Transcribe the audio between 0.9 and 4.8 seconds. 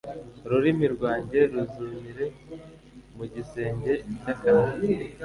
rwanjye ruzumire mu gisenge cy'akanwa